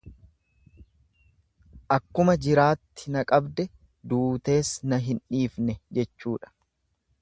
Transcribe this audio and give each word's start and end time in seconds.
Akkuma 1.97 2.35
jiraatti 2.47 3.15
na 3.17 3.25
qabde 3.33 3.69
duutees 4.15 4.75
na 4.93 5.03
hin 5.09 5.25
dhiifne 5.35 5.81
jechuudha. 5.99 6.57